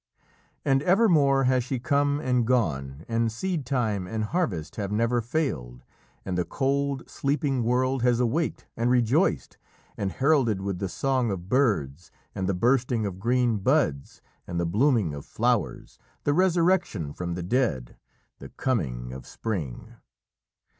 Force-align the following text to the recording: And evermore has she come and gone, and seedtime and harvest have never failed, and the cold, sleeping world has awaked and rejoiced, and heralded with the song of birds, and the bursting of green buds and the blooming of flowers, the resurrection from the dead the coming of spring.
And 0.65 0.81
evermore 0.81 1.43
has 1.43 1.63
she 1.63 1.77
come 1.77 2.19
and 2.19 2.47
gone, 2.47 3.05
and 3.07 3.31
seedtime 3.31 4.07
and 4.07 4.23
harvest 4.23 4.77
have 4.77 4.91
never 4.91 5.21
failed, 5.21 5.83
and 6.25 6.35
the 6.35 6.43
cold, 6.43 7.07
sleeping 7.07 7.63
world 7.63 8.01
has 8.01 8.19
awaked 8.19 8.65
and 8.75 8.89
rejoiced, 8.89 9.59
and 9.95 10.11
heralded 10.13 10.59
with 10.59 10.79
the 10.79 10.89
song 10.89 11.29
of 11.29 11.47
birds, 11.49 12.09
and 12.33 12.49
the 12.49 12.55
bursting 12.55 13.05
of 13.05 13.19
green 13.19 13.57
buds 13.57 14.23
and 14.47 14.59
the 14.59 14.65
blooming 14.65 15.13
of 15.13 15.23
flowers, 15.23 15.99
the 16.23 16.33
resurrection 16.33 17.13
from 17.13 17.35
the 17.35 17.43
dead 17.43 17.95
the 18.39 18.49
coming 18.49 19.13
of 19.13 19.27
spring. 19.27 19.93